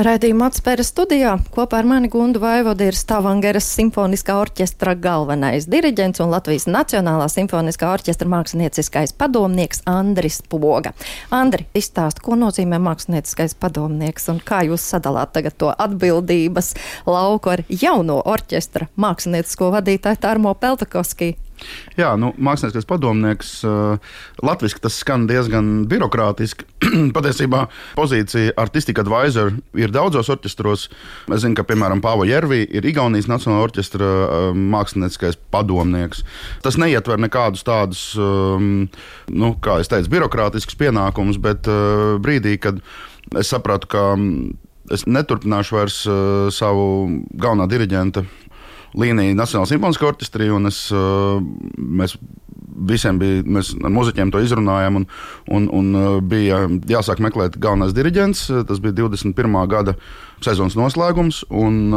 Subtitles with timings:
[0.00, 6.30] Raidījuma atspēra studijā kopā ar mani Gundu Vaivodu ir Stavangeras simfoniskā orķestra galvenais diriģents un
[6.32, 10.94] Latvijas Nacionālā simfoniskā orķestra mākslinieckais padomnieks Andris Poga.
[11.36, 16.72] Andri, izstāst, ko nozīmē mākslinieckais padomnieks un kā jūs sadalāt tagad to atbildības
[17.04, 21.49] lauku ar jauno orķestra māksliniecisko vadītāju Tarmo Peltakovskiju?
[21.98, 23.50] Jā, nu, mākslinieks padomnieks.
[23.66, 23.98] Uh,
[24.44, 26.66] Latvijasiski tas skan diezgan birokrātiski.
[27.16, 27.64] Patiesībā
[27.98, 30.86] pozīcija artistika advisor ir daudzos orķestros.
[31.34, 36.24] Es zinu, ka, piemēram, Pāvo Jervī ir Igaunijas Nacionālā orķestra uh, mākslinieckais padomnieks.
[36.64, 38.86] Tas neietver nekādus tādus, um,
[39.30, 42.80] nu, kā jau teicu, birokrātiskus pienākumus, bet uh, brīdī, kad
[43.36, 44.04] es sapratu, ka
[44.90, 45.96] es neturpināšu vairs
[46.56, 46.86] savu
[47.38, 48.24] galvenā diriģenta
[48.98, 50.48] līniju Nacionālajā simfoniskā orķestrī.
[50.70, 50.80] Es,
[51.76, 52.16] mēs
[52.90, 55.06] visiem bija, mēs ar muzeķiem to izrunājām, un,
[55.52, 55.92] un, un
[56.26, 58.46] bija jāsāk meklēt galvenais diriģents.
[58.68, 59.58] Tas bija 21.
[59.70, 59.96] gada
[60.44, 61.42] sezonas noslēgums.
[61.50, 61.94] Un,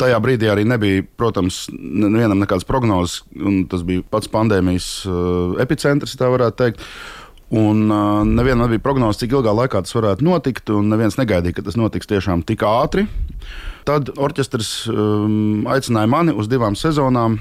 [0.00, 4.92] tajā brīdī arī nebija, protams, nevienam nekādas prognozes, un tas bija pats pandēmijas
[5.62, 6.86] epicentrs, tā varētu teikt.
[7.50, 11.64] Un uh, nevienam nebija prognozes, cik ilgā laikā tas varētu notikt, un neviens negaidīja, ka
[11.66, 13.08] tas notiks tiešām tik ātri.
[13.88, 17.40] Tad orķestris um, aicināja mani uz divām sezonām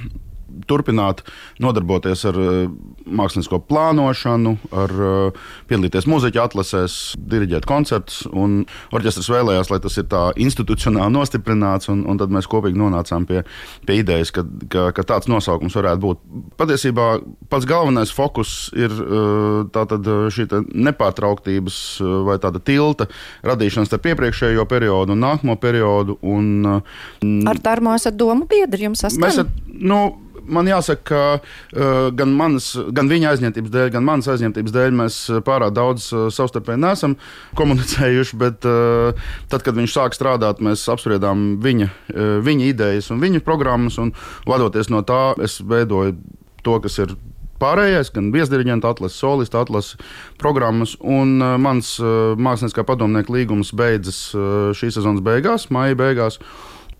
[0.69, 1.23] turpināt
[1.61, 2.57] nodarboties ar uh,
[3.05, 8.23] mākslinieko plānošanu, ar uh, piedalīties mūziķa atlasēs, diriģēt koncertus.
[8.29, 13.43] Orķestris vēlējās, lai tas ir tā institucionāli nostiprināts, un, un tad mēs kopīgi nonācām pie,
[13.87, 16.23] pie idejas, ka, ka, ka tāds nosaukums varētu būt.
[16.59, 17.09] Patiesībā
[17.51, 18.93] pats galvenais fokus ir
[19.73, 20.47] tātad šī
[20.89, 21.79] nepārtrauktības
[22.27, 23.09] vai tāda tilta
[23.47, 26.17] radīšana starp iepriekšējo periodu un nākamo periodu.
[26.25, 26.81] Un,
[27.49, 29.53] ar Tarmo esat domu biedri jums sasniegt?
[29.67, 30.01] Nu,
[30.51, 35.19] man jāsaka, ka uh, gan, manas, gan viņa aizņemtības dēļ, gan manas aizņemtības dēļ mēs
[35.47, 37.15] pārāk daudz uh, savstarpēji neesam
[37.59, 38.39] komunicējuši.
[38.41, 43.43] Bet uh, tad, kad viņš sāk strādāt, mēs apspriedām viņa, uh, viņa idejas un viņa
[43.45, 43.99] programmas.
[44.01, 44.13] Un,
[44.49, 46.17] vadoties no tā, es veidoju
[46.63, 47.15] to, kas ir
[47.59, 49.99] pārējais, gan viesdiriģenta atlases, solista atlases
[50.41, 50.95] programmas.
[51.03, 56.39] Un uh, mans uh, māksliniekā padomnieka līgums beidzas uh, šīs sezonas beigās, maija beigās.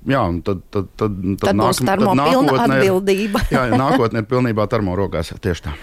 [0.07, 3.41] Jā, tad, tad, tad, tad, tad nākam, būs termo tad pilna atbildība.
[3.55, 5.33] jā, nākotnē ir pilnībā termo rokās.
[5.43, 5.75] Tieši tā.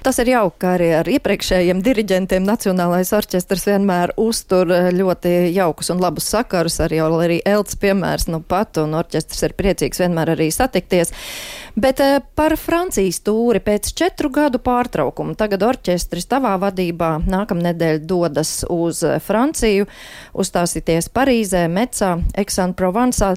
[0.00, 5.90] Tas ir jauki, ka arī ar iepriekšējiem diriģentiem Nacionālais orķestrs vienmēr uztur eh, ļoti jaukus
[5.92, 6.78] un labus sakarus.
[6.80, 11.12] Arī, arī Elts piemērs nu pat, un orķestrs ir priecīgs vienmēr arī satikties.
[11.76, 18.54] Bet eh, par Francijas tūri pēc četru gadu pārtraukuma tagad orķestris tavā vadībā nākamnedēļ dodas
[18.72, 19.84] uz eh, Franciju,
[20.32, 23.34] uzstāsīties Parīzē, Mecā, Aix-en-Provencā.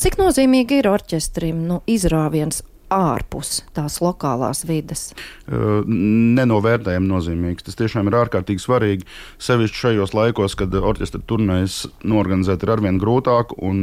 [0.00, 2.62] Cik nozīmīgi ir orķestrim nu, izrāviens
[2.92, 5.08] ārpus tās lokālās vides?
[5.46, 7.66] Nenovērtējami nozīmīgs.
[7.66, 9.08] Tas tiešām ir ārkārtīgi svarīgi.
[9.42, 13.82] Sevišķi šajos laikos, kad orķestra turnēs norganizēt ir arvien grūtāk un,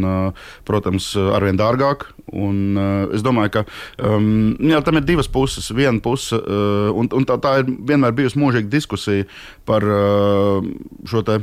[0.67, 2.07] protams, arvien dārgāk.
[2.33, 2.79] Un,
[3.13, 3.65] es domāju, ka
[4.07, 5.69] um, jā, tam ir divas puses.
[5.75, 9.29] Viena puse, un, un tā, tā ir vienmēr bijusi mūžīga diskusija
[9.67, 9.85] par
[11.09, 11.41] šo te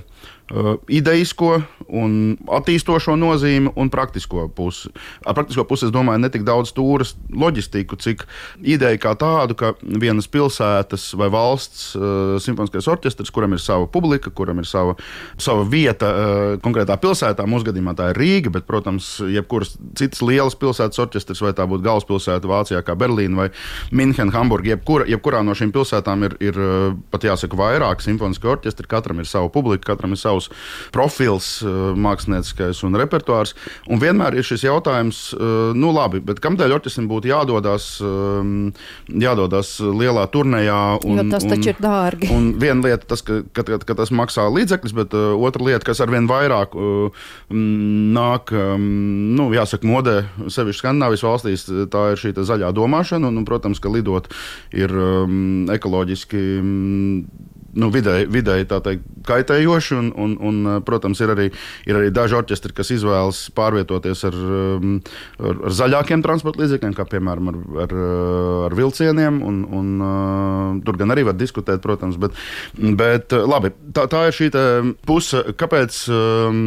[0.91, 1.51] idejisko
[1.91, 2.15] un
[2.51, 4.91] attīstošo nozīmi un praktisko pusi.
[5.27, 8.25] Ar praktisko pusi es domāju ne tik daudz stūres loģistiku, cik
[8.63, 14.33] ideja kā tādu, ka vienas pilsētas vai valsts uh, simfoniskais orķestris, kuram ir sava publika,
[14.35, 14.97] kuram ir sava,
[15.41, 20.59] sava vieta uh, konkrētā pilsētā, mūsu gadījumā tā ir Rīga, bet, protams, jebkuras citas lielas
[20.59, 23.49] pilsētas orķestris, vai tā būtu galvaspilsēta Vācijā, kā Berlīna vai
[23.95, 28.91] Minhena, Hamburga, jebkura, jebkurā no šīm pilsētām ir, ir uh, pat jāsaka vairāk simfoniski orķestri,
[28.91, 33.55] katram ir sava publika, katram ir savs savs profils, eh, mākslinieckais un repertuārs.
[33.89, 38.73] Un vienmēr ir šis jautājums, eh, nu labi, bet kamdēļ orķestrim būtu jādodas, eh,
[39.09, 41.05] jādodas lielā turnējā?
[41.05, 42.31] Un, jo tas taču un, ir dārgi.
[42.31, 46.01] Un viena lieta, tas, ka, ka, ka, ka tas maksā līdzekļus, bet otra lieta, kas
[46.01, 46.71] arvien vairāk
[47.51, 53.29] nāk, nu, jāsaka, modē, sevišķi Skandinavijas valstīs, tā ir šī zaļā domāšana.
[53.29, 54.31] Un, un, protams, ka lidot
[54.73, 56.41] ir um, ekoloģiski
[57.75, 59.97] nu, vidēji, vidēji teikt, kaitējoši.
[60.01, 61.49] Un, un, un, protams, ir arī,
[61.89, 64.97] ir arī daži orķestri, kas izvēlas pārvietoties ar, um,
[65.39, 67.95] ar, ar zaļākiem transporta līdzekļiem, kā piemēram ar, ar,
[68.69, 69.41] ar vilcieniem.
[69.47, 72.37] Un, un, uh, tur gan arī var diskutēt, protams, bet,
[72.77, 74.51] bet labi, tā, tā ir šī
[75.07, 76.61] puse, kāpēc um,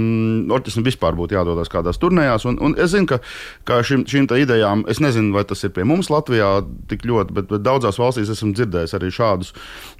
[0.53, 2.47] orķestrim vispār būtu jādodas kādās turnējās.
[2.50, 3.19] Un, un es zinu, ka,
[3.67, 6.55] ka šim, šīm idejām, es nezinu, vai tas ir pie mums Latvijā
[6.91, 9.53] tik ļoti, bet, bet daudzās valstīs esmu dzirdējis arī šādus.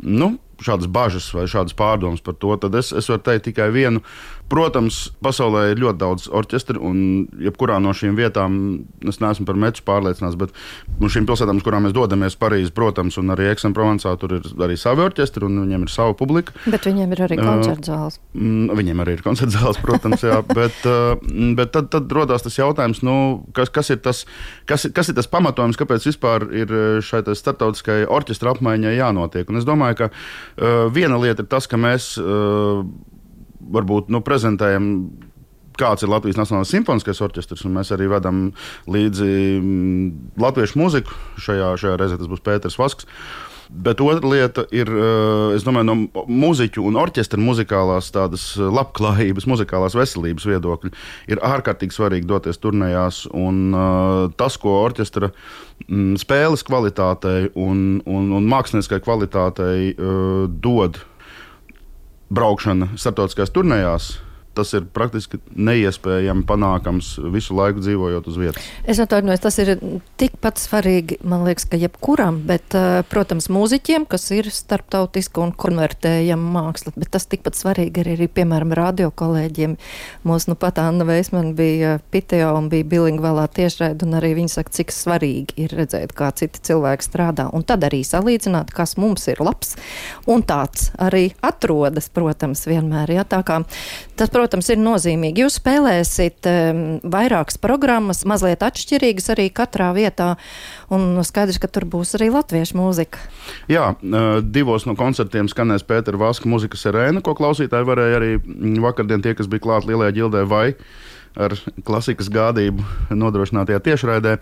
[0.04, 4.04] Nu, šādas bažas vai šādas pārdomas par to, tad es, es varu teikt tikai vienu.
[4.52, 6.98] Protams, pasaulē ir ļoti daudz orķestru, un
[7.42, 8.58] jebkurā no šīm vietām
[9.08, 10.52] es neesmu par meču pārliecināts, bet
[11.02, 14.76] no šīm pilsētām, uz kurām mēs dodamies, Parīzē, protams, un arī Eksemprovāncā, tur ir arī
[14.78, 16.54] savi orķestri, un viņiem ir sava publika.
[16.68, 18.20] Bet viņiem ir arī koncerta zāles.
[18.36, 21.16] Uh, viņiem arī ir koncerta zāles, protams, jā, bet, uh,
[21.58, 23.16] bet tad, tad rodas tas jautājums, nu,
[23.58, 24.26] kas, kas, ir tas,
[24.70, 26.76] kas, kas ir tas pamatojums, kāpēc vispār ir
[27.06, 29.50] šai starptautiskajai orķestra apmaiņai jānotiek.
[29.50, 32.84] Un es domāju, ka uh, viena lieta ir tas, ka mēs uh,
[33.74, 34.90] varbūt nu, prezentējam
[35.80, 38.46] kāds ir Latvijas Nacionālais simfoniskais orķestris, un mēs arī vedam
[38.92, 40.12] līdzi mm,
[40.44, 41.18] latviešu mūziku.
[41.42, 43.10] Šajā, šajā reizē tas būs Pēters Vasks.
[43.74, 49.96] Bet otra lieta ir, eh, es domāju, no mūziķu un orķestra muzikālās tādas labklājības, muzikālās
[49.98, 50.92] veselības viedokļa,
[51.32, 53.24] ir ārkārtīgi svarīgi doties turnējās.
[53.34, 55.32] Un uh, tas, ko orķestra
[55.88, 59.96] mm, spēles kvalitātei un, un, un mākslinieckai kvalitātei
[60.62, 61.00] dod
[62.34, 64.14] braukšana starptautiskās turnējās
[64.54, 68.68] tas ir praktiski neiespējami panākams visu laiku dzīvojot uz vietas.
[68.90, 69.74] Es atvainojos, tas ir
[70.22, 76.54] tikpat svarīgi, man liekas, ka jebkuram, bet, eh, protams, mūziķiem, kas ir starptautiska un konvertējama
[76.58, 79.78] māksla, bet tas tikpat svarīgi arī, arī piemēram, radio kolēģiem.
[80.24, 84.70] Mūsu nu pat Anna Veisman bija Piteo un bija bilingvalā tiešraid, un arī viņa saka,
[84.70, 89.42] cik svarīgi ir redzēt, kā citi cilvēki strādā, un tad arī salīdzināt, kas mums ir
[89.44, 89.76] labs,
[90.28, 93.64] un tāds arī atrodas, protams, vienmēr, jā, tā kā
[94.16, 95.46] tas, protams, protams, ir nozīmīgi.
[95.46, 96.82] Jūs spēlēsiet um,
[97.14, 100.34] vairākas programmas, mazliet atšķirīgas arī katrā vietā,
[100.92, 103.24] un skaidrs, ka tur būs arī latviešu mūzika.
[103.72, 103.94] Jā,
[104.44, 109.32] divos no koncertiem skanēs Pētera Vaska mūzikas arēna, ko klausītāji varēja arī mm, vakardien tie,
[109.38, 110.68] kas bija klāt lielajā ģildē vai
[111.40, 111.56] ar
[111.88, 112.84] klasikas gādību
[113.16, 114.36] nodrošinātajā tiešraidē.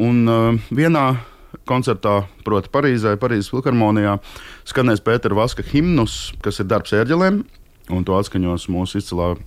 [0.00, 1.08] Un uh, vienā
[1.68, 4.16] koncertā, proti, Parīzē, Parīzes filharmonijā,
[4.70, 7.42] skanēs Pētera Vaska himnus, kas ir darbs ērģelēm
[7.92, 9.42] un to atskaņos mūsu izcilā uh,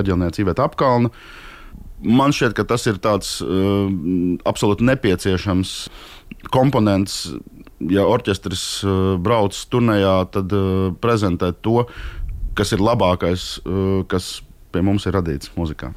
[0.00, 1.12] eģelniece Iveta Apkalna.
[2.02, 3.86] Man šķiet, ka tas ir tāds uh,
[4.48, 5.74] absolūti nepieciešams
[6.54, 7.28] komponents.
[7.92, 11.86] Ja orķestris uh, brauc turnējā, tad uh, prezentēt to,
[12.58, 14.40] kas ir labākais, uh, kas
[14.72, 15.92] pie mums ir radīts mūzikā.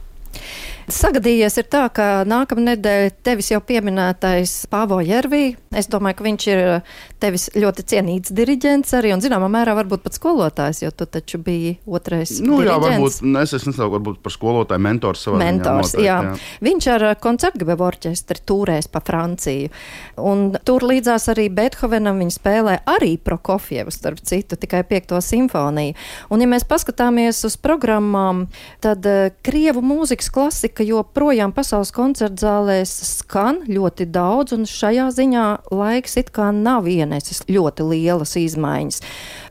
[0.85, 5.55] Sagadījies ir tā, ka nākamā nedēļa tevis jau pieminētais Pāvo Jervī.
[5.75, 6.91] Es domāju, ka viņš ir uh,
[7.21, 11.75] tevis ļoti cienīts diriģents arī un zināmā mērā varbūt pat skolotājs, jo tu taču biji
[11.89, 12.35] otrais.
[12.37, 12.69] Nu, diriģents.
[12.69, 15.95] jā, varbūt es, es nesaucu varbūt par skolotāju, mentors savā mentors.
[15.95, 16.19] Noteikti, jā.
[16.29, 16.35] jā.
[16.69, 19.73] Viņš ar uh, koncertgabevu orķestri tūrēs pa Franciju.
[20.21, 25.97] Un tur līdzās arī Beethovenam viņa spēlē arī Prokofievu, starp citu, tikai piekto simfoniju.
[26.29, 28.45] Un ja mēs paskatāmies uz programmām,
[28.85, 35.45] tad uh, Krievu mūzikas klasika ka joprojām pasaules koncertzālēs skan ļoti daudz, un šajā ziņā
[35.73, 39.01] laiks it kā nav ienesis ļoti lielas izmaiņas.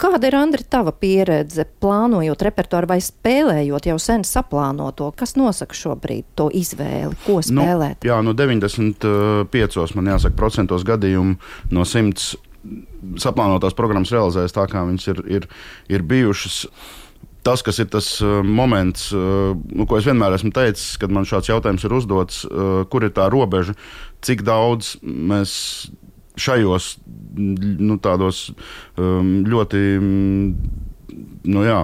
[0.02, 5.10] Kāda ir, Andri, tava pieredze plānojot repertuāru vai spēlējot jau sen saplānoto?
[5.16, 8.02] Kas nosaka šobrīd to izvēli, ko nu, spēlēt?
[8.02, 9.94] Nu, jā, no 95.
[9.98, 11.38] man jāsaka procentos gadījumu
[11.74, 12.52] no 100
[13.20, 15.48] saplānotās programmas realizējas tā, kā viņas ir, ir,
[15.92, 16.64] ir bijušas
[17.44, 21.28] tas, kas ir tas uh, moments, uh, nu, ko es vienmēr esmu teicis, kad man
[21.28, 23.76] šāds jautājums ir uzdots, uh, kur ir tā robeža,
[24.24, 25.54] cik daudz mēs
[26.40, 26.94] šajos
[27.36, 28.48] nu, tādos
[28.98, 29.82] um, ļoti
[31.44, 31.80] nu, jā,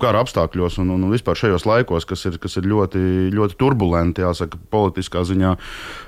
[0.00, 3.02] kara apstākļos un, un vispār šajos laikos, kas ir, kas ir ļoti,
[3.34, 5.54] ļoti turbulenti, jāsaka, politiskā ziņā.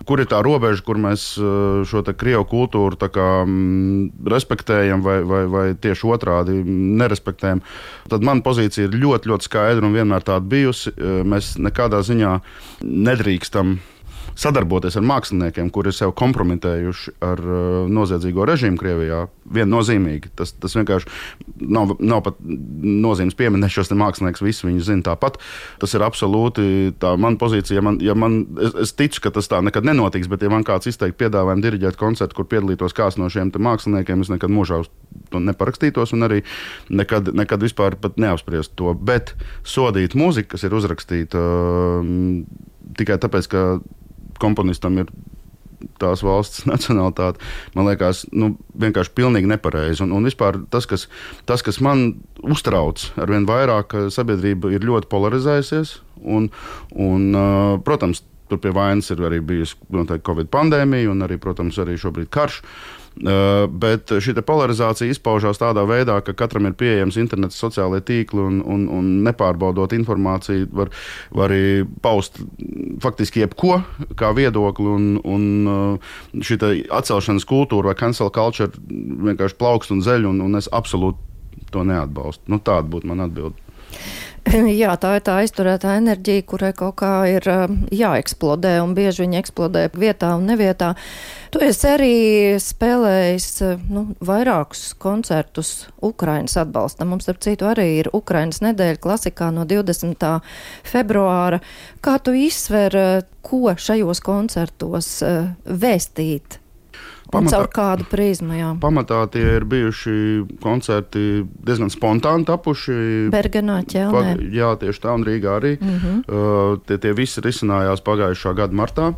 [0.09, 5.45] Kur ir tā robeža, kur mēs uh, šo krievu kultūru kā, mm, respektējam vai, vai,
[5.51, 7.63] vai tieši otrādi nerespektējam?
[8.11, 10.95] Tad mana pozīcija ir ļoti, ļoti skaidra un vienmēr tāda bijusi.
[10.97, 12.37] Uh, mēs nekādā ziņā
[12.85, 13.79] nedrīkstam
[14.39, 19.25] sadarboties ar māksliniekiem, kuri sev kompromitējuši ar uh, noziedzīgo režīmu Krievijā.
[19.51, 20.31] Viennozīmīgi.
[20.39, 21.11] Tas, tas vienkārši
[21.67, 24.45] nav, nav pat nozīmes pieminēt šos māksliniekus.
[24.47, 25.41] Visi viņi zina tāpat.
[25.83, 27.81] Tas ir absolūti tā mana pozīcija.
[27.81, 30.67] Ja man, ja man, es, es ticu, ka tas tā nekad nenotiks, bet ja man
[30.67, 34.91] kāds izteikt piedāvājumu diriģēt koncertu, kur piedalītos kāds no šiem māksliniekiem, es nekad mūžā uz
[35.31, 36.43] to neparakstītos un arī
[36.91, 38.95] nekad, nekad vispār neapspriestu to.
[38.95, 39.35] Bet
[39.67, 42.13] sodīt mūziku, kas ir uzrakstīta uh,
[42.99, 43.65] tikai tāpēc, ka
[44.41, 45.13] komponistam ir
[46.01, 47.41] tās valsts nacionālitāte,
[47.77, 50.05] man liekas, nu, vienkārši pilnīgi nepareizi.
[50.05, 51.07] Un, un vispār tas kas,
[51.49, 55.99] tas, kas man uztrauc ar vien vairāk, sabiedrība ir ļoti polarizējusies.
[56.21, 56.51] Un,
[57.01, 57.29] un,
[57.87, 58.21] protams,
[58.51, 59.79] tur pie vainas ir arī bijusi
[60.27, 62.61] Covid pandēmija un arī, protams, arī šobrīd karš.
[62.61, 68.61] Uh, bet šī polarizācija izpaužās tādā veidā, ka katram ir pieejams internets, sociālai tīkli un,
[68.65, 70.93] un, un nepārbaudot informāciju, var,
[71.35, 72.41] var arī paust
[73.03, 73.81] faktiski jebko
[74.17, 74.89] kā viedokli.
[74.91, 76.61] Un, un uh, šī
[76.97, 81.29] atcelšanas kultūra vai cancel culture vienkārši plaukst un zeļ, un, un es absolūti
[81.71, 82.47] to neatbalstu.
[82.51, 83.70] Nu, tāda būtu mana atbilde.
[84.81, 87.45] Jā, tā ir tā aizturētā enerģija, kurai kaut kā ir
[87.95, 90.95] jāeksplodē, un bieži viņa eksplodē vietā un nevietā.
[91.53, 92.15] Tu esi arī
[92.63, 93.49] spēlējis
[93.91, 97.13] nu, vairākus koncertus Ukrainas atbalstam.
[97.13, 100.31] Mums, starp citu, arī ir Ukrainas nedēļa klasikā no 20.
[100.89, 101.61] februāra.
[102.01, 102.97] Kā tu izsver,
[103.45, 105.19] ko šajos koncertos
[105.67, 106.61] vēstīt
[107.31, 108.57] Pamatā, caur kādu prizmu.
[108.59, 108.71] Jā.
[108.83, 110.15] Pamatā tie ir bijuši
[110.63, 113.31] koncerti diezgan spontāni tapuši.
[113.33, 114.35] Bergenā, ķelnē.
[114.55, 115.77] Jā, tieši tā, un Rīgā arī.
[115.81, 116.19] Mm -hmm.
[116.27, 119.15] uh, tie, tie visi risinājās pagājušā gada martā.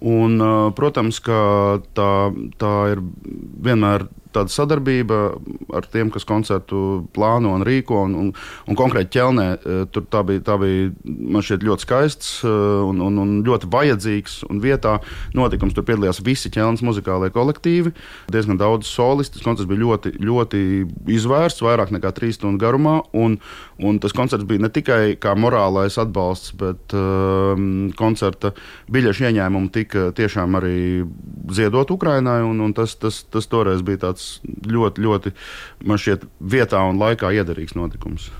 [0.00, 2.10] Un, uh, protams, ka tā,
[2.58, 3.02] tā ir
[3.64, 5.18] vienmēr tāda sadarbība
[5.74, 8.02] ar tiem, kas koncertu plāno un rīko.
[8.08, 8.30] Un, un,
[8.68, 12.52] un konkrēti ķelnē e, tur tā bija, tā bija man šķiet ļoti skaists e,
[12.88, 14.98] un, un, un ļoti vajadzīgs un vietā
[15.38, 15.76] notikums.
[15.76, 17.94] Tur piedalījās visi ķelnes muzikālajie kolektīvi,
[18.32, 19.42] diezgan daudz solistu.
[19.44, 20.62] Koncerts bija ļoti, ļoti
[21.18, 22.98] izvērsts, vairāk nekā trīs stundu garumā.
[23.16, 23.38] Un,
[23.82, 28.52] un tas koncerts bija ne tikai kā morālais atbalsts, bet um, koncerta
[28.92, 30.78] biļešu ieņēmumi tika tiešām arī
[31.54, 32.40] ziedot Ukrainai.
[32.46, 34.17] Un, un tas, tas, tas toreiz bija tāds
[34.68, 35.34] ļoti, ļoti
[35.88, 38.30] man šķiet vietā un laikā iederīgs notikums.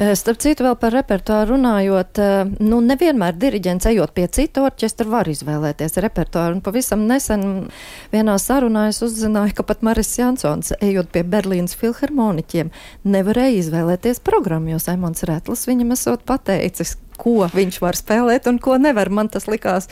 [0.00, 5.06] Eh, starp citu, vēl par repertuāru runājot, eh, nu, nevienmēr diriģents ejot pie citu orķestra
[5.10, 6.56] var izvēlēties repertuāru.
[6.56, 7.68] Un pavisam nesen
[8.12, 12.70] vienā sarunā es uzzināju, ka pat Maris Jansons, ejot pie Berlīnas filharmoniķiem,
[13.04, 18.76] nevarēja izvēlēties programmu, jo Saimons Retlis viņam esot pateicis, ko viņš var spēlēt un ko
[18.80, 19.10] nevar.
[19.12, 19.88] Man tas likās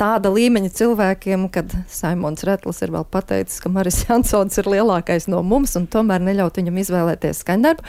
[0.00, 5.42] tāda līmeņa cilvēkiem, kad Saimons Retlis ir vēl pateicis, ka Maris Jansons ir lielākais no
[5.46, 7.86] mums un tomēr neļaut viņam izvēlēties skaņdarbu.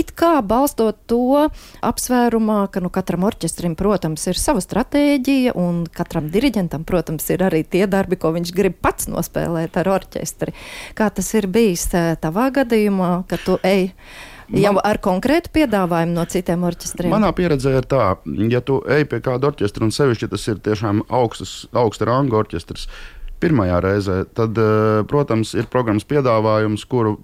[0.00, 1.48] It kā balstot to
[1.86, 7.64] apsvērumā, ka nu, katram orķestrim, protams, ir sava stratēģija un katram diriģentam, protams, ir arī
[7.66, 10.54] tie darbi, ko viņš grib pats nospēlēt ar orķestri.
[10.98, 13.90] Kā tas ir bijis eh, tavā gadījumā, ka tu ej
[14.58, 17.12] Jau ar konkrētu piedāvājumu no citiem orķestriem?
[17.12, 18.16] Manā pieredzē ir tā,
[18.50, 22.88] ja tu ej pie kāda orķestra un sevišķi tas ir tiešām augstas, augsta ranga orķestrs,
[23.40, 27.18] pirmajā reizē, tad, eh, protams, ir programmas piedāvājums, kuru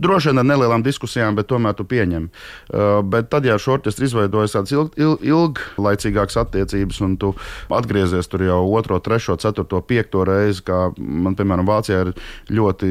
[0.00, 2.28] droši vien ar nelielām diskusijām, bet tomēr tu pieņem.
[2.70, 7.32] Uh, bet tad, ja šo orķestri izveidojas tādas ilg, ilg, ilglaicīgākas attiecības, un tu
[7.74, 12.12] atgriezies tur jau otro, trešo, ceturto, piekto reizi, kā man, piemēram, Vācijā ir
[12.50, 12.90] ļoti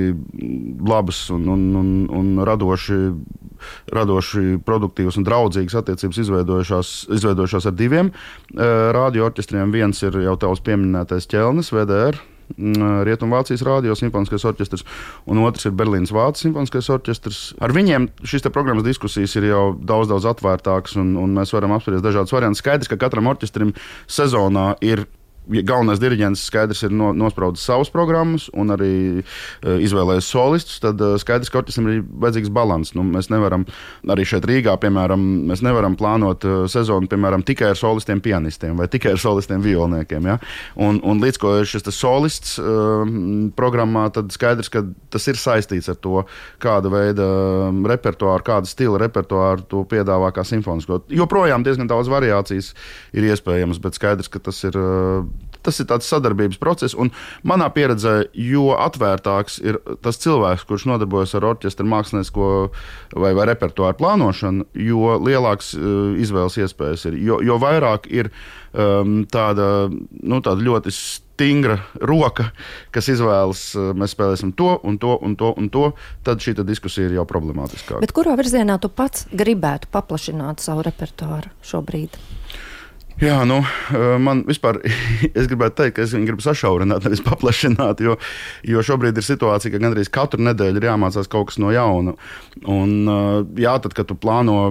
[0.87, 2.99] labas un, un, un, un radoši,
[3.93, 9.73] radoši produktīvas un draudzīgas attiecības izveidojušās, izveidojušās ar diviem uh, radioorķestriem.
[9.75, 12.19] Viens ir jau tavs pieminētais ķelnis, VDR
[12.57, 14.85] Rietumvācijas radio simfoniskais orķestris,
[15.29, 17.41] un otrs ir Berlīnas Vācijas simfoniskais orķestris.
[17.61, 22.05] Ar viņiem šīs programmas diskusijas ir jau daudz, daudz atvērtākas, un, un mēs varam apspriest
[22.05, 22.63] dažādas variantus.
[22.63, 23.75] Skaidrs, ka katram orķestrim
[24.09, 25.05] sezonā ir
[25.47, 28.93] ja galvenais diriģents skaidrs ir no, nospraudis savas programmas un arī
[29.23, 32.95] uh, izvēlējies solistus, tad uh, skaidrs, ka orķestram ir vajadzīgs līdzsvars.
[32.95, 33.65] Nu, mēs nevaram
[34.09, 35.19] arī šeit Rīgā, piemēram,
[35.49, 40.25] mēs nevaram plānot uh, sezonu piemēram, tikai ar solistiem, pianistiem vai tikai ar solistiem, violniekiem.
[40.25, 40.37] Ja?
[40.75, 43.05] Un, un līdz ko ir šis solists uh,
[43.55, 46.23] programmā, tad skaidrs, ka tas ir saistīts ar to,
[46.59, 47.25] kāda veida
[47.89, 51.03] repertuāru, kāda stila repertuāru to piedāvā kā simfonisko.
[51.09, 52.73] Joprojām diezgan daudz variācijas
[53.13, 54.77] ir iespējamas, bet skaidrs, ka tas ir.
[54.79, 55.38] Uh,
[55.69, 57.11] Tas ir tāds sadarbības process, un
[57.45, 62.47] manā pieredzē, jo atvērtāks ir tas cilvēks, kurš nodarbojas ar orķestra mākslinieko
[63.13, 67.19] vai, vai repertuāru plānošanu, jo lielāks uh, izvēles iespējas ir.
[67.21, 68.31] Jo, jo vairāk ir
[68.73, 72.49] um, tāda, nu, tāda ļoti stingra roka,
[72.95, 75.91] kas izvēlas, uh, mēs spēlēsim to un to un to un to,
[76.25, 78.01] tad šī diskusija ir jau problemātiskāka.
[78.01, 82.17] Bet kurā virzienā tu pats gribētu paplašināt savu repertuāru šobrīd?
[83.19, 83.57] Jā, nu,
[83.91, 84.77] eh, man vispār,
[85.39, 88.15] es gribētu teikt, ka es viņu gribu sašaurināt, nevis paplašināt, jo,
[88.63, 92.13] jo šobrīd ir situācija, ka gandrīz katru nedēļu ir jāmācās kaut kas no jauna.
[92.63, 94.69] Un, eh, jā, tad, kad tu plāno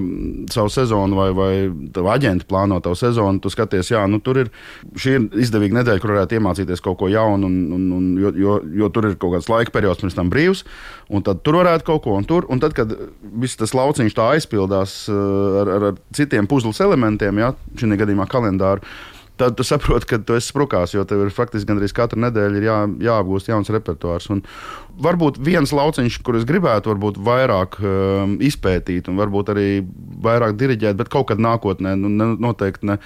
[0.48, 4.52] savu sezonu, vai, vai aģenti plāno tavu sezonu, tu skaties, jā, nu, tur ir
[4.96, 8.56] šī ir izdevīga nedēļa, kur varētu iemācīties kaut ko jaunu, un, un, un, jo, jo,
[8.80, 10.64] jo tur ir kaut kāds laika periods pirms tam brīvs,
[11.12, 12.96] un tad tur varētu kaut ko, un tur, un tad, kad
[13.44, 18.24] viss tas lauciņš tā aizpildās eh, ar, ar, ar citiem puzles elementiem, jā, šī gadījumā
[18.38, 18.86] kalendāru.
[19.38, 22.78] Tad tu saproti, ka tu esi sprukās, jo tev ir faktiski gandrīz katru nedēļu jā,
[23.06, 24.26] jāapgūst jauns repertuārs.
[24.34, 24.40] Un
[24.98, 29.68] varbūt viens lauciņš, kur es gribētu varbūt vairāk um, izpētīt, un varbūt arī
[30.26, 32.98] vairāk diriģēt, bet kaut kad nākotnē, nu, ne, noteikti ne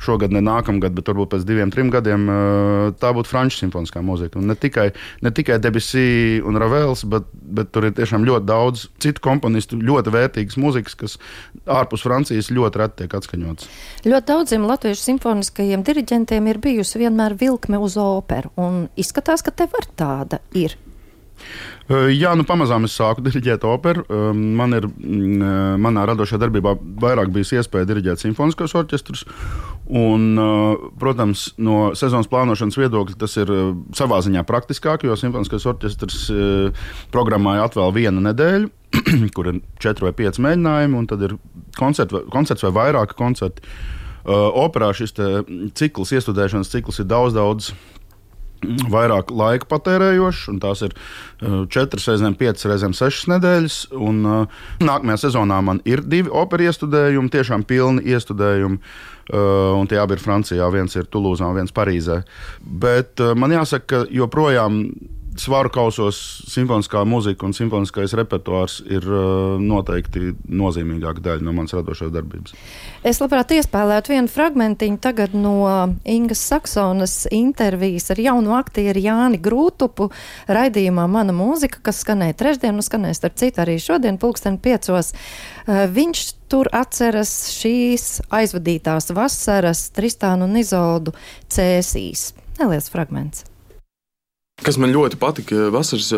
[0.00, 4.40] šogad, ne nākamgad, bet varbūt pēc diviem, trim gadiem, uh, tā būtu franču simfoniskā mūzika.
[4.40, 4.90] Un ne tikai,
[5.24, 10.14] ne tikai Debussy un Ravels, bet, bet tur ir tiešām ļoti daudz citu komponistu, ļoti
[10.14, 11.16] vērtīgas mūzikas, kas
[11.70, 13.70] ārpus Francijas ļoti reti tiek atskaņotas.
[14.08, 19.76] Ļoti daudziem latviešu simfoniskajiem diriģentiem ir bijusi vienmēr vilkme uz operu, un izskatās, ka tev
[19.78, 20.76] ar tāda ir.
[21.90, 24.04] Jā, nu pamazām es sāku diriģēt operu.
[24.34, 24.84] Man ir,
[25.82, 29.24] manā radošajā darbībā vairāk bijis iespēja diriģēt simfoniskos orķestrus.
[29.90, 30.38] Un,
[31.02, 33.50] protams, no sezonas plānošanas viedokļa tas ir
[33.98, 36.28] savā ziņā praktiskāk, jo simfoniskais orķestrs
[37.10, 38.70] programmai atvēl vienu nedēļu,
[39.34, 41.40] kur ir četri vai pieci mēģinājumi, un tad ir
[41.78, 43.66] koncerti, koncerts vai vairāki koncerti.
[44.30, 45.16] Operā šis
[45.74, 47.72] cikls, iestudēšanas cikls ir daudz, daudz
[48.92, 53.78] vairāk laika patērējošs, un tās ir uh, četras reizēm, piecas reizēm sešas nedēļas.
[53.96, 58.80] Un, uh, nākamajā sezonā man ir divi operas iestudējumi, tiešām pilni iestudējumi.
[59.30, 62.22] Uh, un tie abi ir Francijā, viens ir Tulūzā, viens Parīzē.
[62.60, 64.82] Bet man jāsaka, ka joprojām
[65.38, 66.16] svaru kausos
[66.50, 72.54] simfoniskā mūzika un simfoniskais repertuārs ir uh, noteikti nozīmīgāka daļa no manas radošās darbības.
[73.06, 75.54] Es labprāt iespēlētu vienu fragmentiņu tagad no
[76.08, 80.10] Ingas Saksonas intervijas ar jaunu aktieru Jāni Grūtupu
[80.50, 85.14] raidījumā Mana mūzika, kas skanēja trešdien un skanēs starp citu arī šodien pulksten piecos.
[85.66, 91.14] Uh, viņš tur atceras šīs aizvadītās vasaras Tristānu un Izoldu
[91.50, 92.32] cēsīs.
[92.60, 93.49] Neliels fragments.
[94.60, 96.10] Kas man ļoti patika vasaras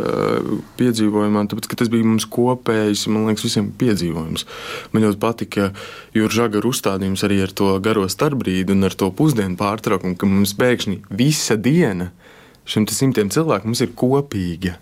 [0.78, 4.46] piedzīvojumā, tāpēc, tas bija mums kopējs, man liekas, visiem piedzīvojums.
[4.94, 5.68] Man ļoti patika
[6.16, 10.56] Jūras Žagara uzstādījums arī ar to garo starpbrīdi un ar to pusdienu pārtraukumu, ka mums
[10.58, 12.10] pēkšņi visa diena
[12.66, 14.78] šiem simtiem cilvēku ir kopīga.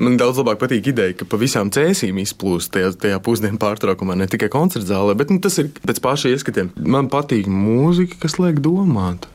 [0.00, 4.28] Man daudz labāk patīk ideja, ka pa visām cēsīm izplūst tajā, tajā pusdienu pārtraukumā, ne
[4.30, 6.70] tikai koncerta zālē, bet nu, tas ir pēc paša ieskatiem.
[6.78, 9.26] Man patīk mūzika, kas liek domāt.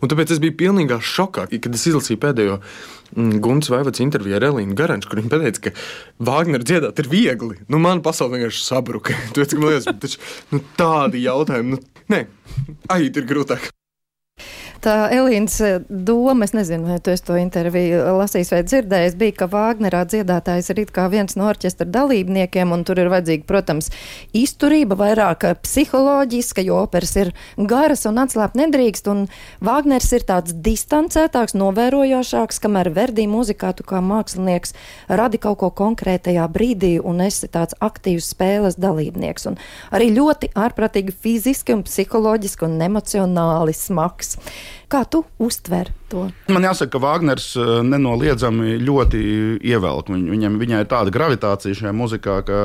[0.00, 4.48] Un tāpēc es biju pilnībā šokā, kad es izlasīju pēdējo mm, Gunts Vaivads interviju ar
[4.50, 5.74] Elīnu Garanču, kur viņa teica, ka
[6.30, 7.60] Vāgneru dziedāt ir viegli.
[7.68, 9.16] Nu, man pasaule vienkārši sabruka.
[9.34, 10.22] Tāpēc, man liekas, taču,
[10.54, 12.24] nu, tādi jautājumi, nu, nē,
[12.88, 13.70] aiziet ir grūtāk.
[14.80, 15.58] Tā Elīnas
[15.92, 20.78] doma, es nezinu, vai tu to interviju lasījis vai dzirdējis, bija, ka Vāgnerā dziedātājs ir
[20.80, 23.90] it kā viens no orķestra dalībniekiem, un tur ir vajadzīga, protams,
[24.32, 29.26] izturība, vairāk psiholoģiska, jo operas ir garas un atslāpt nedrīkst, un
[29.60, 34.72] Vāgners ir tāds distancētāks, novērojošāks, kamēr Verdī mūzikā tu kā mākslinieks
[35.12, 39.60] radi kaut ko konkrētajā brīdī, un esi tāds aktīvs spēles dalībnieks, un
[39.92, 44.38] arī ļoti ārprātīgi fiziski un psiholoģiski un emocionāli smags.
[44.90, 46.26] Kā tu uztver to?
[46.50, 49.20] Man jāsaka, ka Wagners eh, nenoliedzami ļoti
[49.70, 50.10] ievelk.
[50.10, 52.62] Viņ, viņam, viņai ir tāda gravitācija šajā muzikā, ka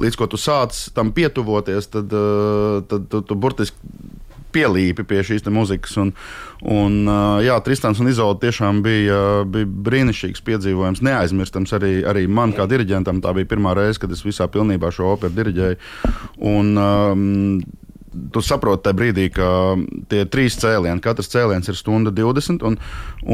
[0.00, 3.78] līdz ko tu sāc tam pietuvoties, tad, eh, tad tu, tu burtiski
[4.54, 5.96] pielīpi pie šīs mūzikas.
[6.00, 6.12] Un,
[6.62, 12.54] un, eh, jā, Tristans un Izolda tiešām bija, bija brīnišķīgs piedzīvojums, neaizmirstams arī, arī man
[12.56, 13.22] kā diriģentam.
[13.24, 15.80] Tā bija pirmā reize, kad es visā pilnībā šo operu diriģēju.
[16.54, 17.62] Un, um,
[18.34, 19.48] tu saproti tajā brīdī, ka
[20.10, 22.78] tie trīs cēlieni, katrs cēliens ir stunda 20, un,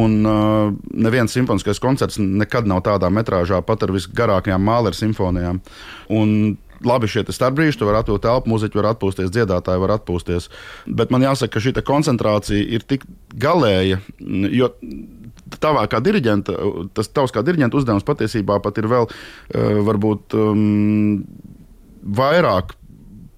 [0.03, 5.61] un uh, neviens simfoniskais koncerts nekad nav tādā metrāžā, pat ar visgarākajām māla simfonijām.
[6.17, 10.49] Un, labi šie starpbrīži, tu vari atpūst telpu, mūziķi var atpūsties, dziedātāji var atpūsties.
[10.89, 13.05] Bet man jāsaka, ka šī koncentrācija ir tik
[13.41, 14.01] galēja,
[14.49, 14.71] jo
[15.61, 16.57] tavā kā diriģenta,
[16.97, 21.25] tas tavs kā diriģenta uzdevums patiesībā pat ir vēl uh, varbūt um,
[22.01, 22.77] vairāk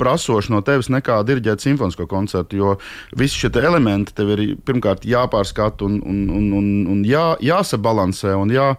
[0.02, 2.58] prasoši no tevis nekā diriģēt simfonisko koncertu.
[2.58, 2.74] Jo
[3.18, 8.34] visi šie elementi tev ir pirmkārt jāpārskata un, un, un, un, un jā, jāsabalansē.
[8.38, 8.72] Un jā,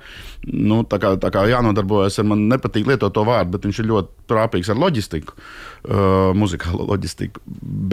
[0.52, 3.90] nu, tā kā, tā kā jānodarbojas ar man nepatīk lietot to vārdu, bet viņš ir
[3.92, 7.42] ļoti trāpīgs ar loģistiku, uh, muzikālo loģistiku.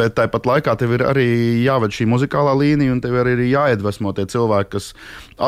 [0.01, 1.29] Bet tāpat laikā tev ir arī
[1.65, 4.91] jāved šī muzikālā līnija, un tev ir arī jāiedvesmo tie cilvēki, kas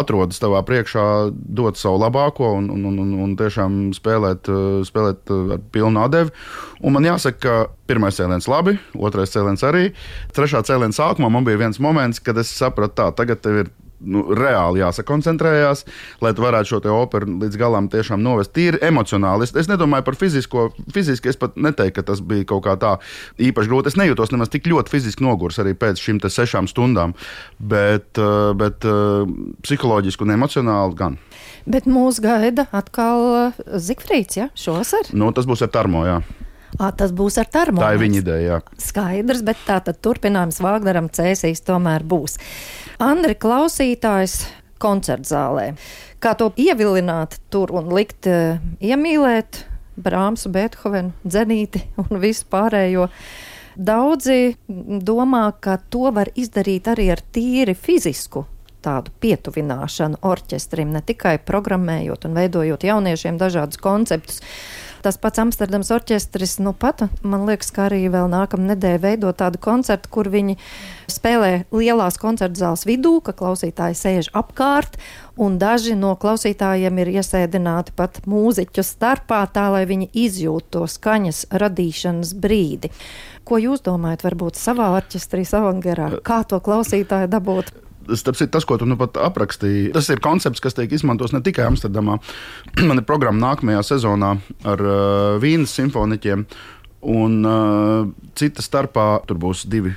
[0.02, 5.56] atrodas tavā priekšā, dot savu labāko un, un, un, un tiešām spēlēt, uh, spēlēt uh,
[5.58, 6.34] ar pilnu atdevi.
[6.82, 9.90] Un man jāsaka, ka pirmais cēliens labi, otrais cēliens arī.
[10.36, 14.22] Trešā cēliena sākumā man bija viens moments, kad es sapratu, tā, tagad tev ir nu,
[14.36, 15.84] reāli jāsakoncentrējās,
[16.22, 19.46] lai tu varētu šo operu līdz galam tiešām novest tīri emocionāli.
[19.46, 22.96] Es, es nedomāju par fizisko, fiziski es pat neteiktu, ka tas bija kaut kā tā
[23.42, 23.92] īpaši grūti.
[23.92, 27.16] Es nejūtos nemaz tik ļoti fiziski nogurs arī pēc šīm sešām stundām,
[27.58, 31.18] bet, eh, bet eh, psiholoģiski un emocionāli gan.
[31.62, 35.12] Bet mūs gaida atkal Zikfrīds, ja, šovasar?
[35.14, 36.22] Nu, tas būs ar Tarmo, jā.
[36.80, 37.84] À, tas būs ar termometru.
[37.84, 38.44] Tā ir viņa ideja.
[38.46, 38.80] Jā.
[38.80, 42.38] Skaidrs, bet tā tad turpinājums Vāgneram cēsīs tomēr būs.
[43.02, 44.38] Andri, klausītājs
[44.82, 45.72] koncertzālē.
[46.22, 49.64] Kā to ievilināt tur un likt uh, iemīlēt
[50.02, 53.10] Brāmsu, Beethovenu, Dzenīti un visu pārējo?
[53.72, 58.46] Daudzi domā, ka to var izdarīt arī ar tīri fizisku
[58.82, 64.42] tādu pietuvināšanu orķestrim, ne tikai programmējot un veidojot jauniešiem dažādus konceptus
[65.02, 69.58] Tas pats Amsterdams orķestris, nu pat, man liekas, ka arī vēl nākamā nedēļa veido tādu
[69.62, 70.54] koncertu, kur viņi
[71.10, 75.00] spēlē lielās koncerta zāles vidū, ka klausītāji sēž apkārt,
[75.34, 81.48] un daži no klausītājiem ir iesēdināti pat mūziķu starpā, tā lai viņi izjūtu to skaņas
[81.50, 82.92] radīšanas brīdi.
[83.42, 87.74] Ko jūs domājat, varbūt savā orķestrī, savā garā, kā to klausītāju dabūt?
[88.08, 91.66] Citu, tas, ko tu nu pat aprakstīji, tas ir koncepts, kas tiek izmantots ne tikai
[91.70, 92.18] Amsterdamā.
[92.88, 94.36] Man ir programma nākamajā sezonā
[94.68, 95.02] ar uh,
[95.42, 96.46] Vīnas simfoniķiem,
[97.12, 99.94] un uh, cita starpā tur būs divi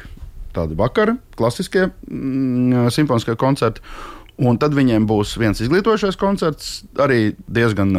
[0.55, 3.83] tādi vakari, klasiskie mm, simfoniskie koncerti.
[4.35, 7.93] Un tad viņiem būs viens izglītojošais koncerts, arī diezgan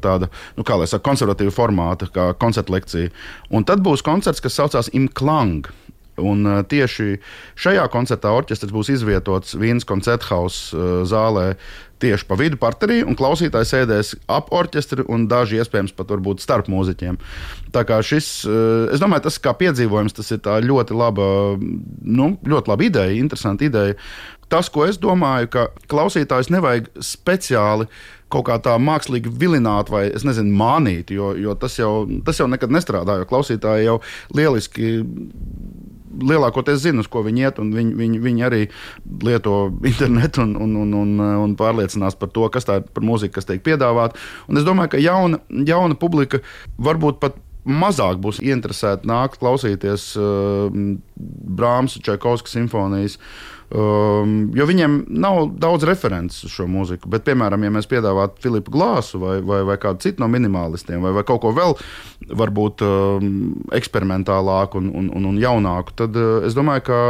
[0.00, 3.10] tāda, nu, kā lai saka, konservatīva formāta, kā koncerta lekcija.
[3.52, 5.68] Un tad būs koncerts, kas saucās Imklang.
[6.20, 7.16] Un tieši
[7.56, 10.66] šajā koncertā orķestris būs izvietots Vīnas koncerthaus
[11.08, 11.54] zālē
[12.02, 16.70] tieši pa vidu parterī, un klausītāji sēdēs ap orķestri un daži iespējams pat varbūt starp
[16.72, 17.18] mūziķiem.
[17.74, 18.30] Tā kā šis,
[18.92, 21.26] es domāju, tas kā piedzīvojums, tas ir ļoti laba,
[21.58, 23.98] nu, ļoti laba ideja, interesanta ideja.
[24.52, 27.86] Tas, ko es domāju, ka klausītājs nevajag speciāli
[28.32, 32.72] kaut kā tā mākslīgi vilināt vai, nezinu, mānīt, jo, jo tas, jau, tas jau nekad
[32.72, 33.98] nestrādā, jo klausītāji jau
[34.36, 34.94] lieliski
[36.20, 38.62] lielākoties zina, uz ko viņi iet, un viņi, viņi, viņi arī
[39.24, 39.56] lieto
[39.92, 43.48] internetu un, un, un, un, un pārliecinās par to, kas tā ir par mūziku, kas
[43.48, 44.20] tiek piedāvāta.
[44.48, 46.42] Un es domāju, ka jauna, jauna publika
[46.82, 50.66] varbūt pat mazāk būs interesēti nākt klausīties uh,
[51.16, 53.18] Brāmas, Čaikovskas simfonijas.
[53.72, 57.08] Um, jo viņiem nav daudz references uz šo mūziku.
[57.12, 61.14] Bet, piemēram, ja mēs piedāvātu Filipu Glāsu vai, vai, vai kādu citu no minimālistiem, vai,
[61.16, 61.72] vai kaut ko vēl,
[62.36, 63.30] varbūt um,
[63.72, 67.00] eksperimentālāku un, un, un, un jaunāku, tad uh, es domāju, ka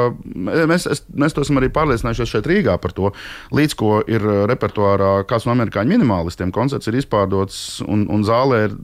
[0.71, 3.11] mēs, es, mēs to esam arī pārliecinājušies šeit Rīgā par to.
[3.59, 8.69] Līdz ko ir uh, repertuārā kāds no amerikāņu minimālistiem, koncerts ir izpārdots un, un zālē
[8.69, 8.77] ir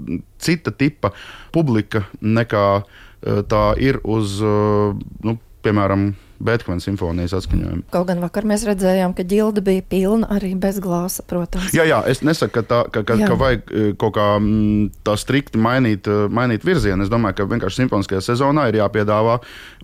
[0.43, 1.15] cita tipa
[1.55, 7.85] publika nekā uh, tā ir uz, uh, nu, piemēram, Beethovena simfonijas atskaņojumu.
[7.91, 11.73] Kaut gan vakar mēs redzējām, ka ģilde bija pilna arī bez glāza, protams.
[11.75, 13.31] Jā, jā, es nesaku, ka, tā, ka, ka, jā.
[13.31, 17.03] ka vajag eh, kaut kā mm, tā strikti mainīt, eh, mainīt virzienu.
[17.03, 19.41] Es domāju, ka vienkārši simfoniskajā sezonā ir jāpiedāvā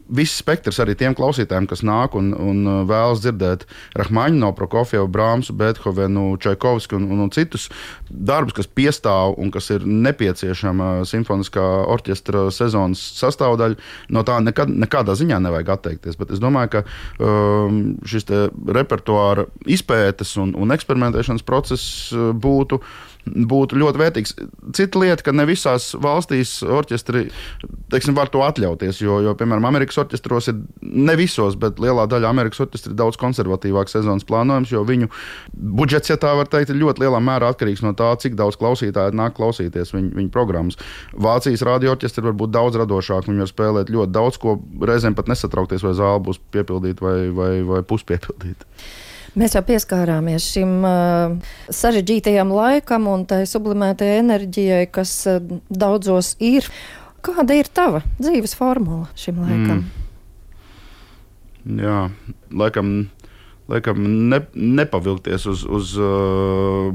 [0.08, 3.64] viss spektrs arī tiem klausītājiem, kas nāk un, un uh, vēlas dzirdēt
[3.98, 7.68] Rahmaņu, no Prokofjeva, Brāmsu, Beethovenu, Čaikovsku un, un, un citus
[8.10, 11.64] darbus, kas piestāv un kas ir nepieciešama simfoniskā
[11.94, 13.80] orķestra sezonas sastāvdaļa.
[14.14, 16.18] No tā nekad, nekādā ziņā nevajag atteikties.
[16.20, 16.84] Bet es domāju, ka
[17.24, 18.28] um, šis
[18.76, 22.32] repertuāra izpētes un, un eksperimentēšanas process uh,
[23.24, 24.34] būtu ļoti vērtīgs.
[24.76, 27.26] Cita lieta, ka ne visās valstīs orķestri
[27.92, 29.00] teiksim, var to atļauties.
[29.02, 33.18] Jo, jo, piemēram, Amerikas orķestros ir ne visos, bet lielā daļā Amerikas orķestri ir daudz
[33.20, 35.10] konservatīvāks sezonas plānojums, jo viņu
[35.54, 39.16] budžets, ja tā var teikt, ir ļoti lielā mērā atkarīgs no tā, cik daudz klausītāju
[39.16, 40.80] nāk klausīties viņu, viņu programmas.
[41.14, 45.86] Vācijas radioorķestri var būt daudz radošāki, viņi var spēlēt ļoti daudz ko, reizēm pat nesatraukties,
[45.86, 48.68] vai zāle būs piepildīta vai, vai, vai puspiepildīta.
[49.34, 56.68] Mēs jau pieskārāmies šim uh, sarežģītajam laikam un tai sublimētajai enerģijai, kas uh, daudzos ir.
[57.24, 59.82] Kāda ir tava dzīves formula šim laikam?
[59.82, 61.80] Mm.
[61.80, 61.98] Jā,
[62.52, 62.94] laikam,
[63.72, 66.92] laikam ne, nepavilkties uz, uz uh,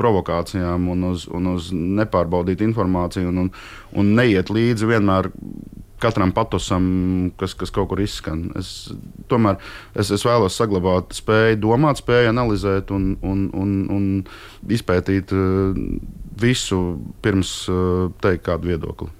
[0.00, 3.50] provokācijām un uz, un uz nepārbaudītu informāciju un, un,
[3.96, 5.30] un neiet līdzi vienmēr
[6.02, 6.86] katram patusam,
[7.40, 8.46] kas, kas kaut kur izskan.
[8.58, 8.92] Es,
[9.30, 9.58] tomēr
[9.96, 15.76] es, es vēlos saglabāt spēju domāt, spēju analizēt un, un, un, un izpētīt uh,
[16.40, 16.82] visu
[17.24, 19.12] pirms uh, teikt kādu viedokli.